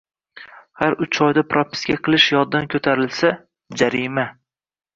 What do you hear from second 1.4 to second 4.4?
propiska qilish yoddan ko‘tarilsa– jarima.